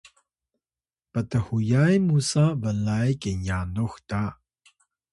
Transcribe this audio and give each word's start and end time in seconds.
pthuyay 1.11 1.95
musa 2.07 2.45
blay 2.61 3.09
kinyanux 3.21 3.93
ta 4.09 4.23